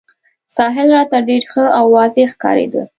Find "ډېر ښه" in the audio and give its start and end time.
1.29-1.65